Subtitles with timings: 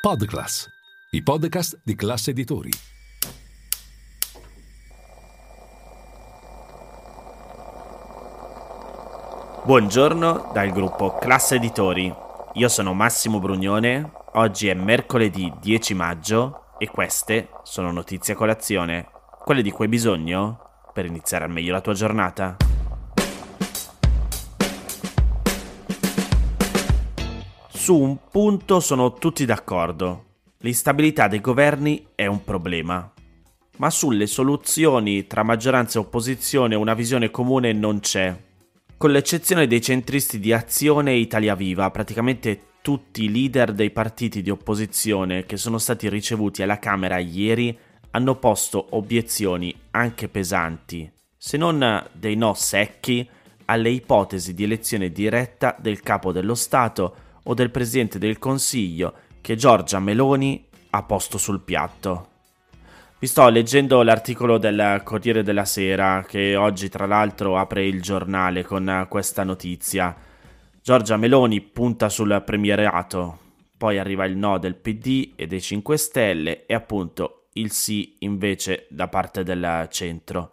[0.00, 0.66] Podclass,
[1.10, 2.70] i podcast di classe editori.
[9.62, 12.10] Buongiorno dal gruppo Classe Editori.
[12.54, 14.10] Io sono Massimo Brugnone.
[14.36, 19.06] Oggi è mercoledì 10 maggio e queste sono notizie a colazione,
[19.44, 22.56] quelle di cui hai bisogno per iniziare al meglio la tua giornata.
[27.80, 30.24] Su un punto sono tutti d'accordo.
[30.58, 33.10] L'instabilità dei governi è un problema.
[33.78, 38.38] Ma sulle soluzioni tra maggioranza e opposizione una visione comune non c'è.
[38.98, 44.50] Con l'eccezione dei centristi di Azione Italia Viva, praticamente tutti i leader dei partiti di
[44.50, 47.76] opposizione che sono stati ricevuti alla Camera ieri
[48.10, 53.26] hanno posto obiezioni anche pesanti, se non dei no secchi,
[53.64, 59.56] alle ipotesi di elezione diretta del capo dello Stato o del Presidente del Consiglio che
[59.56, 62.28] Giorgia Meloni ha posto sul piatto.
[63.18, 68.64] Vi sto leggendo l'articolo del Corriere della Sera che oggi tra l'altro apre il giornale
[68.64, 70.16] con questa notizia.
[70.82, 73.38] Giorgia Meloni punta sul premierato,
[73.76, 78.86] poi arriva il no del PD e dei 5 Stelle e appunto il sì invece
[78.88, 80.52] da parte del centro.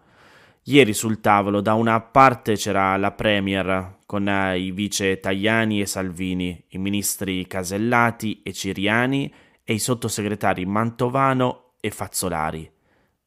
[0.64, 6.64] Ieri sul tavolo da una parte c'era la Premier con i vice Tajani e Salvini,
[6.70, 9.32] i ministri Casellati e Ciriani
[9.66, 12.72] e i sottosegretari Mantovano e Fazzolari.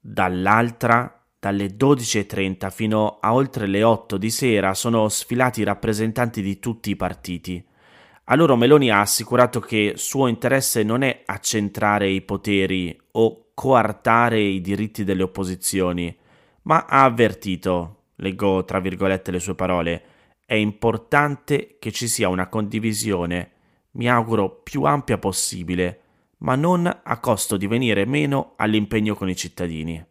[0.00, 6.58] Dall'altra, dalle 12.30 fino a oltre le 8 di sera sono sfilati i rappresentanti di
[6.58, 7.62] tutti i partiti.
[8.24, 14.40] A loro Meloni ha assicurato che suo interesse non è accentrare i poteri o coartare
[14.40, 16.16] i diritti delle opposizioni,
[16.62, 20.04] ma ha avvertito, leggo tra virgolette le sue parole,
[20.50, 23.50] è importante che ci sia una condivisione,
[23.92, 26.00] mi auguro più ampia possibile,
[26.38, 30.04] ma non a costo di venire meno all'impegno con i cittadini.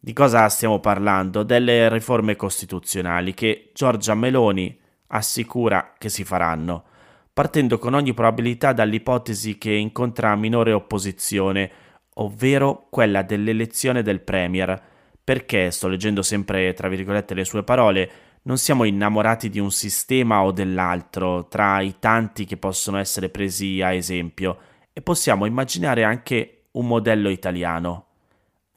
[0.00, 1.42] Di cosa stiamo parlando?
[1.42, 4.74] Delle riforme costituzionali che Giorgia Meloni
[5.08, 6.84] assicura che si faranno,
[7.30, 11.70] partendo con ogni probabilità dall'ipotesi che incontra minore opposizione,
[12.14, 14.82] ovvero quella dell'elezione del Premier,
[15.22, 18.10] perché, sto leggendo sempre tra virgolette le sue parole,
[18.42, 23.82] non siamo innamorati di un sistema o dell'altro, tra i tanti che possono essere presi
[23.82, 24.58] a esempio,
[24.92, 28.06] e possiamo immaginare anche un modello italiano.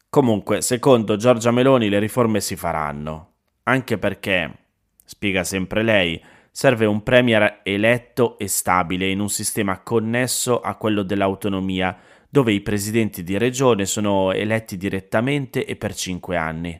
[0.09, 3.31] Comunque, secondo Giorgia Meloni le riforme si faranno,
[3.63, 4.57] anche perché,
[5.03, 11.01] spiega sempre lei, serve un premier eletto e stabile in un sistema connesso a quello
[11.01, 11.97] dell'autonomia,
[12.29, 16.79] dove i presidenti di regione sono eletti direttamente e per cinque anni.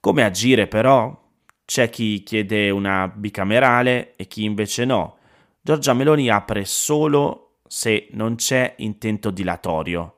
[0.00, 1.21] Come agire però?
[1.64, 5.18] C'è chi chiede una bicamerale e chi invece no.
[5.60, 10.16] Giorgia Meloni apre solo se non c'è intento dilatorio.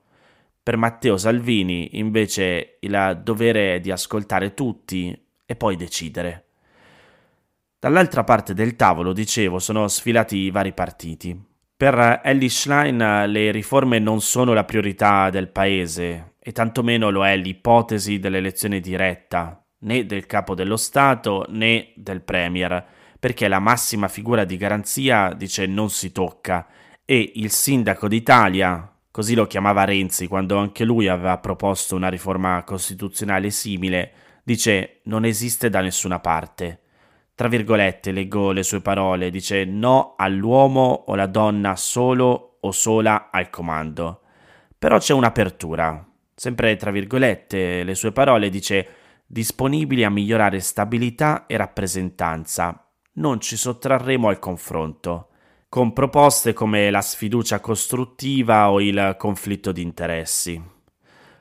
[0.63, 6.47] Per Matteo Salvini invece il dovere è di ascoltare tutti e poi decidere.
[7.79, 11.39] Dall'altra parte del tavolo, dicevo, sono sfilati i vari partiti.
[11.77, 17.37] Per Ellie Schlein le riforme non sono la priorità del paese e tantomeno lo è
[17.37, 22.85] l'ipotesi dell'elezione diretta, né del capo dello Stato né del Premier,
[23.19, 26.67] perché la massima figura di garanzia dice non si tocca.
[27.05, 32.63] E il sindaco d'Italia, così lo chiamava Renzi quando anche lui aveva proposto una riforma
[32.65, 34.13] costituzionale simile,
[34.43, 36.81] dice non esiste da nessuna parte.
[37.35, 43.31] Tra virgolette, leggo le sue parole, dice no all'uomo o alla donna solo o sola
[43.31, 44.21] al comando.
[44.79, 48.89] Però c'è un'apertura, sempre tra virgolette, le sue parole dice
[49.27, 52.89] disponibili a migliorare stabilità e rappresentanza.
[53.15, 55.29] Non ci sottrarremo al confronto,
[55.69, 60.63] con proposte come la sfiducia costruttiva o il conflitto di interessi.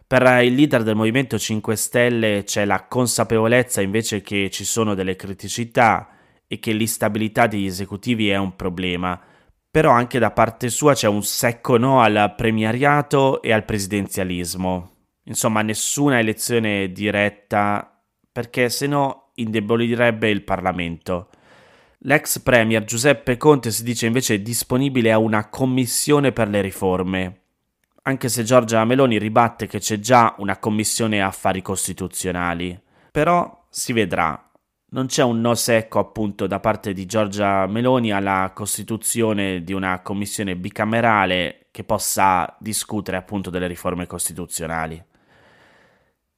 [0.06, 5.16] Per il leader del Movimento 5 Stelle c'è la consapevolezza invece che ci sono delle
[5.16, 6.10] criticità
[6.48, 9.20] e che l'instabilità degli esecutivi è un problema,
[9.72, 14.93] però anche da parte sua c'è un secco no al premiariato e al presidenzialismo.
[15.24, 21.30] Insomma, nessuna elezione diretta, perché se no indebolirebbe il Parlamento.
[22.06, 27.38] L'ex premier Giuseppe Conte si dice invece disponibile a una commissione per le riforme
[28.04, 32.78] anche se Giorgia Meloni ribatte che c'è già una commissione affari costituzionali.
[33.12, 34.50] Però si vedrà.
[34.90, 40.02] Non c'è un no secco appunto da parte di Giorgia Meloni alla costituzione di una
[40.02, 45.02] commissione bicamerale che possa discutere appunto delle riforme costituzionali.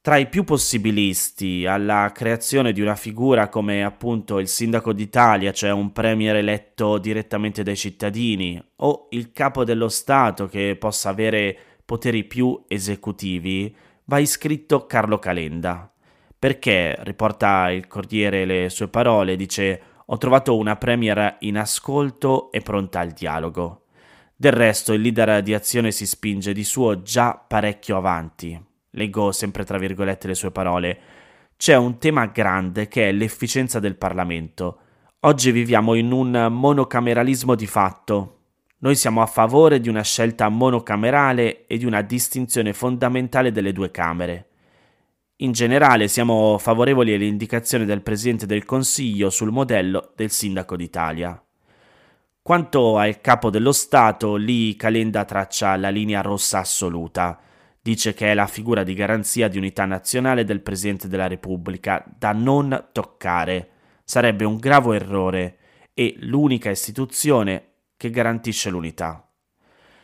[0.06, 5.72] Tra i più possibilisti alla creazione di una figura come appunto il sindaco d'Italia, cioè
[5.72, 12.22] un premier eletto direttamente dai cittadini, o il capo dello Stato che possa avere poteri
[12.22, 13.74] più esecutivi,
[14.04, 15.92] va iscritto Carlo Calenda.
[16.38, 22.60] Perché, riporta il Corriere le sue parole, dice ho trovato una premier in ascolto e
[22.60, 23.86] pronta al dialogo.
[24.36, 29.64] Del resto il leader di azione si spinge di suo già parecchio avanti, leggo sempre
[29.64, 30.98] tra virgolette le sue parole,
[31.56, 34.78] c'è un tema grande che è l'efficienza del Parlamento.
[35.20, 38.32] Oggi viviamo in un monocameralismo di fatto.
[38.78, 43.90] Noi siamo a favore di una scelta monocamerale e di una distinzione fondamentale delle due
[43.90, 44.48] Camere.
[45.36, 51.42] In generale siamo favorevoli all'indicazione del Presidente del Consiglio sul modello del Sindaco d'Italia.
[52.40, 57.40] Quanto al capo dello Stato, lì Calenda traccia la linea rossa assoluta.
[57.86, 62.32] Dice che è la figura di garanzia di unità nazionale del Presidente della Repubblica da
[62.32, 63.68] non toccare.
[64.02, 65.58] Sarebbe un grave errore
[65.94, 69.24] e l'unica istituzione che garantisce l'unità.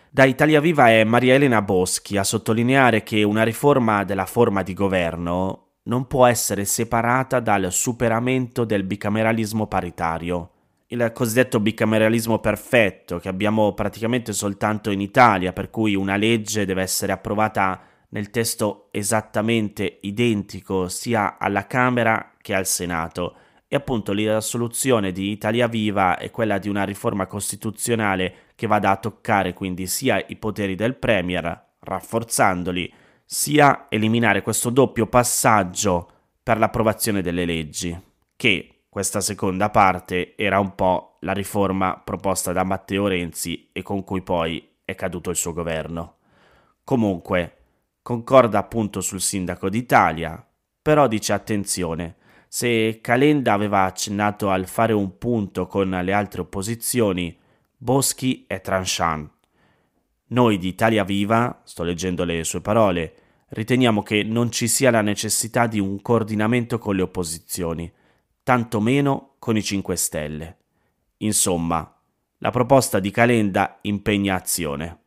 [0.08, 4.75] Da Italia Viva è Maria Elena Boschi a sottolineare che una riforma della forma di
[4.75, 10.51] governo non può essere separata dal superamento del bicameralismo paritario
[10.92, 16.82] il cosiddetto bicameralismo perfetto che abbiamo praticamente soltanto in Italia, per cui una legge deve
[16.82, 17.80] essere approvata
[18.10, 23.36] nel testo esattamente identico sia alla Camera che al Senato.
[23.68, 28.90] E appunto la soluzione di Italia Viva è quella di una riforma costituzionale che vada
[28.90, 32.92] a toccare quindi sia i poteri del Premier, rafforzandoli,
[33.24, 36.10] sia eliminare questo doppio passaggio
[36.42, 37.98] per l'approvazione delle leggi,
[38.36, 44.04] che questa seconda parte era un po' la riforma proposta da Matteo Renzi e con
[44.04, 46.16] cui poi è caduto il suo governo.
[46.84, 47.56] Comunque,
[48.02, 50.46] concorda appunto sul sindaco d'Italia,
[50.82, 52.16] però dice attenzione,
[52.48, 57.34] se Calenda aveva accennato al fare un punto con le altre opposizioni,
[57.74, 59.30] Boschi è tranchant.
[60.26, 63.14] Noi di Italia Viva, sto leggendo le sue parole,
[63.48, 67.90] riteniamo che non ci sia la necessità di un coordinamento con le opposizioni
[68.42, 70.56] tantomeno con i 5 Stelle.
[71.18, 71.96] Insomma,
[72.38, 74.98] la proposta di Calenda impegna azione.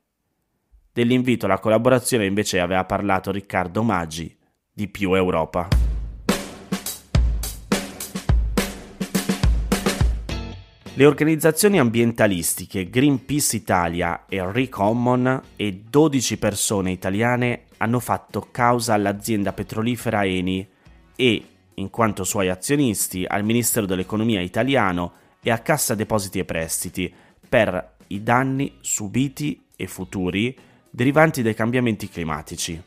[0.94, 4.34] Dell'invito alla collaborazione invece aveva parlato Riccardo Maggi
[4.72, 5.68] di Più Europa.
[10.98, 19.52] Le organizzazioni ambientalistiche Greenpeace Italia e Recommon e 12 persone italiane hanno fatto causa all'azienda
[19.52, 20.66] petrolifera Eni
[21.18, 21.46] e
[21.76, 27.14] in quanto suoi azionisti, al Ministero dell'Economia italiano e a Cassa Depositi e Prestiti
[27.48, 30.56] per i danni subiti e futuri
[30.90, 32.82] derivanti dai cambiamenti climatici.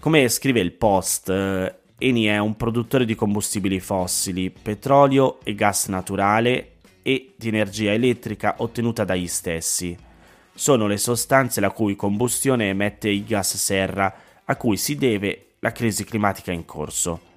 [0.00, 5.86] Come scrive il Post, eh, Eni è un produttore di combustibili fossili, petrolio e gas
[5.86, 9.96] naturale e di energia elettrica ottenuta dagli stessi.
[10.54, 14.12] Sono le sostanze la cui combustione emette i gas serra
[14.44, 17.31] a cui si deve la crisi climatica in corso.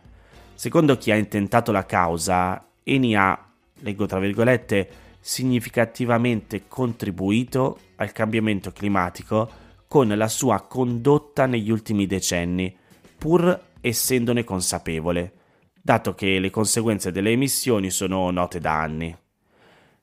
[0.56, 3.38] Secondo chi ha intentato la causa, Eni ha,
[3.82, 9.50] leggo tra virgolette, significativamente contribuito al cambiamento climatico
[9.88, 12.76] con la sua condotta negli ultimi decenni,
[13.18, 15.34] pur essendone consapevole,
[15.82, 19.16] dato che le conseguenze delle emissioni sono note da anni.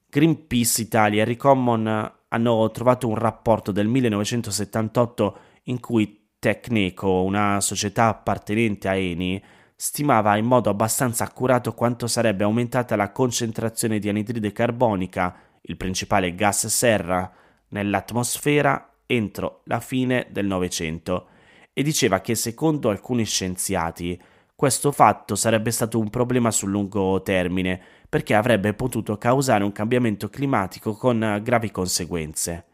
[0.09, 8.09] Greenpeace Italia e Recommon hanno trovato un rapporto del 1978 in cui Tecneco, una società
[8.09, 9.43] appartenente a Eni,
[9.85, 16.37] stimava in modo abbastanza accurato quanto sarebbe aumentata la concentrazione di anidride carbonica, il principale
[16.37, 17.29] gas serra,
[17.71, 21.27] nell'atmosfera entro la fine del Novecento
[21.73, 24.23] e diceva che secondo alcuni scienziati
[24.55, 30.29] questo fatto sarebbe stato un problema sul lungo termine perché avrebbe potuto causare un cambiamento
[30.29, 32.67] climatico con gravi conseguenze.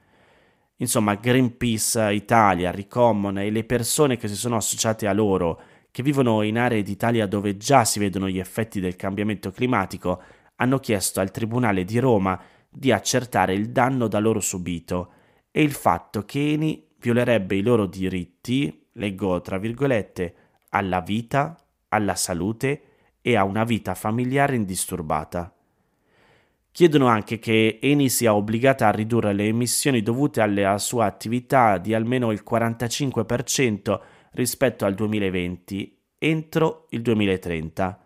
[0.77, 5.59] Insomma, Greenpeace Italia, Ricommon e le persone che si sono associate a loro
[5.91, 10.23] che vivono in aree d'Italia dove già si vedono gli effetti del cambiamento climatico,
[10.57, 15.13] hanno chiesto al Tribunale di Roma di accertare il danno da loro subito
[15.51, 20.35] e il fatto che Eni violerebbe i loro diritti, leggo tra virgolette,
[20.71, 21.57] alla vita,
[21.89, 22.83] alla salute
[23.21, 25.53] e a una vita familiare indisturbata.
[26.71, 31.95] Chiedono anche che Eni sia obbligata a ridurre le emissioni dovute alla sua attività di
[31.95, 34.01] almeno il 45%
[34.39, 37.99] rispetto al 2020 entro il 2030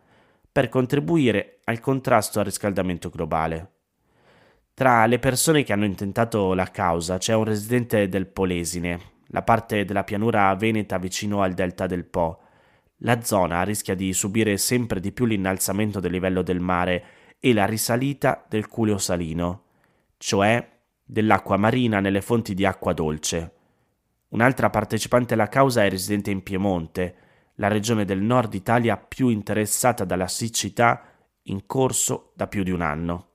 [0.50, 3.70] per contribuire al contrasto al riscaldamento globale.
[4.72, 9.84] Tra le persone che hanno intentato la causa c'è un residente del Polesine, la parte
[9.84, 12.40] della pianura veneta vicino al delta del Po.
[13.04, 17.04] la zona rischia di subire sempre di più l'innalzamento del livello del mare
[17.40, 19.64] e la risalita del culeo salino,
[20.16, 20.66] cioè
[21.04, 23.61] dell'acqua marina nelle fonti di acqua dolce.
[24.32, 27.14] Un'altra partecipante alla causa è residente in Piemonte,
[27.56, 31.02] la regione del nord Italia più interessata dalla siccità
[31.44, 33.26] in corso da più di un anno.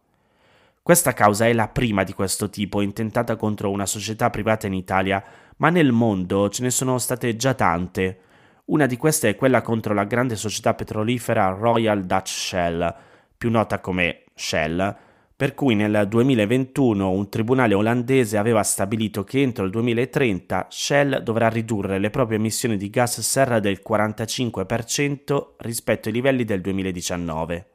[0.82, 5.24] Questa causa è la prima di questo tipo intentata contro una società privata in Italia,
[5.58, 8.20] ma nel mondo ce ne sono state già tante.
[8.66, 12.96] Una di queste è quella contro la grande società petrolifera Royal Dutch Shell,
[13.38, 14.96] più nota come Shell,
[15.38, 21.48] per cui nel 2021 un tribunale olandese aveva stabilito che entro il 2030 Shell dovrà
[21.48, 27.68] ridurre le proprie emissioni di gas serra del 45% rispetto ai livelli del 2019.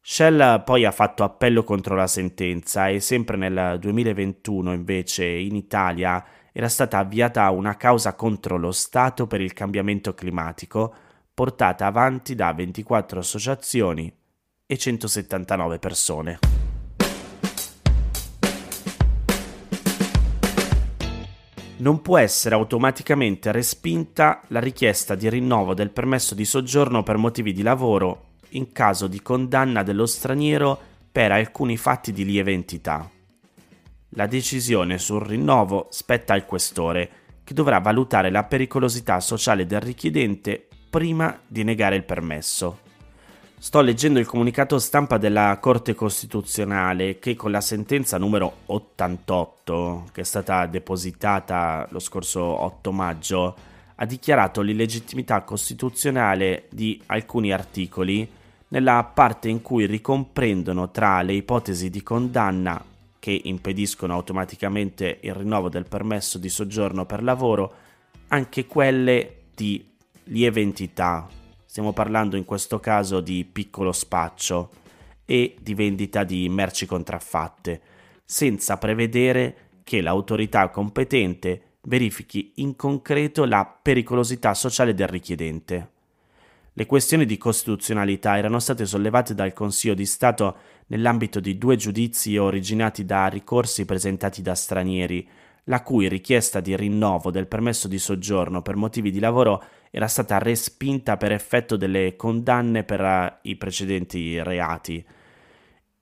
[0.00, 6.24] Shell poi ha fatto appello contro la sentenza e sempre nel 2021 invece in Italia
[6.50, 10.94] era stata avviata una causa contro lo Stato per il cambiamento climatico
[11.34, 14.10] portata avanti da 24 associazioni
[14.64, 16.59] e 179 persone.
[21.80, 27.52] Non può essere automaticamente respinta la richiesta di rinnovo del permesso di soggiorno per motivi
[27.52, 30.78] di lavoro in caso di condanna dello straniero
[31.10, 33.08] per alcuni fatti di lieve entità.
[34.10, 37.10] La decisione sul rinnovo spetta al questore,
[37.44, 42.88] che dovrà valutare la pericolosità sociale del richiedente prima di negare il permesso.
[43.62, 50.22] Sto leggendo il comunicato stampa della Corte Costituzionale che con la sentenza numero 88, che
[50.22, 53.54] è stata depositata lo scorso 8 maggio,
[53.96, 58.26] ha dichiarato l'illegittimità costituzionale di alcuni articoli
[58.68, 62.82] nella parte in cui ricomprendono tra le ipotesi di condanna
[63.18, 67.74] che impediscono automaticamente il rinnovo del permesso di soggiorno per lavoro
[68.28, 69.86] anche quelle di
[70.24, 71.28] lieve entità
[71.70, 74.70] Stiamo parlando in questo caso di piccolo spaccio
[75.24, 77.80] e di vendita di merci contraffatte,
[78.24, 85.90] senza prevedere che l'autorità competente verifichi in concreto la pericolosità sociale del richiedente.
[86.72, 90.56] Le questioni di costituzionalità erano state sollevate dal Consiglio di Stato
[90.88, 95.28] nell'ambito di due giudizi originati da ricorsi presentati da stranieri,
[95.64, 100.38] la cui richiesta di rinnovo del permesso di soggiorno per motivi di lavoro era stata
[100.38, 105.04] respinta per effetto delle condanne per eh, i precedenti reati.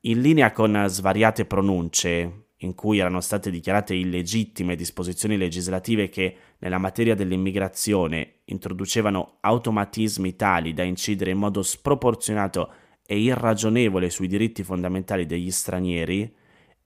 [0.01, 6.77] In linea con svariate pronunce in cui erano state dichiarate illegittime disposizioni legislative che nella
[6.77, 12.71] materia dell'immigrazione introducevano automatismi tali da incidere in modo sproporzionato
[13.05, 16.31] e irragionevole sui diritti fondamentali degli stranieri,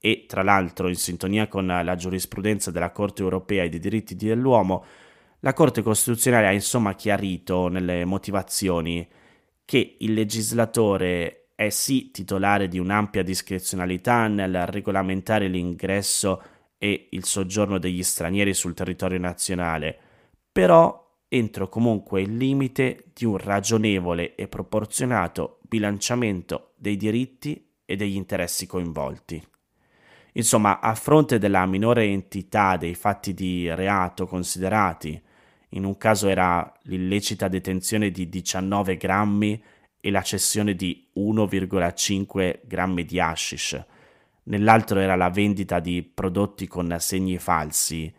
[0.06, 4.84] e tra l'altro in sintonia con la giurisprudenza della Corte europea dei diritti dell'uomo,
[5.40, 9.08] la Corte Costituzionale ha insomma chiarito nelle motivazioni
[9.64, 16.42] che il legislatore è sì titolare di un'ampia discrezionalità nel regolamentare l'ingresso
[16.78, 19.98] e il soggiorno degli stranieri sul territorio nazionale,
[20.52, 28.18] però entro comunque il limite di un ragionevole e proporzionato bilanciamento dei diritti e degli
[28.18, 29.52] interessi coinvolti.
[30.34, 35.22] Insomma, a fronte della minore entità dei fatti di reato considerati,
[35.70, 39.64] in un caso era l'illecita detenzione di 19 grammi
[40.00, 43.86] e la cessione di 1,5 grammi di hashish,
[44.44, 48.12] nell'altro era la vendita di prodotti con segni falsi.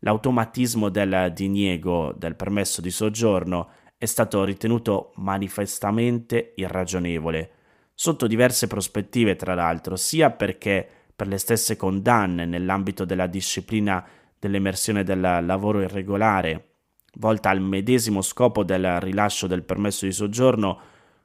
[0.00, 7.50] L'automatismo del diniego del permesso di soggiorno è stato ritenuto manifestamente irragionevole,
[7.94, 14.02] sotto diverse prospettive tra l'altro, sia perché per le stesse condanne nell'ambito della disciplina
[14.38, 16.76] dell'emersione del lavoro irregolare
[17.16, 20.80] volta al medesimo scopo del rilascio del permesso di soggiorno,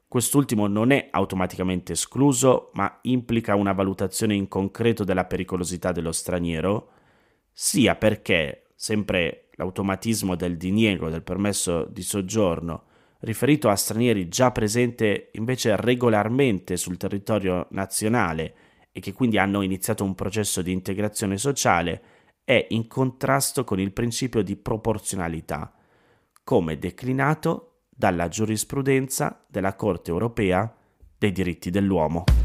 [0.09, 6.89] quest'ultimo non è automaticamente escluso, ma implica una valutazione in concreto della pericolosità dello straniero,
[7.53, 12.83] sia perché, sempre l'automatismo del diniego del permesso di soggiorno,
[13.19, 18.64] riferito a stranieri già presenti invece regolarmente sul territorio nazionale
[18.97, 22.01] e che quindi hanno iniziato un processo di integrazione sociale,
[22.45, 25.73] è in contrasto con il principio di proporzionalità,
[26.45, 30.73] come declinato dalla giurisprudenza della Corte europea
[31.17, 32.44] dei diritti dell'uomo.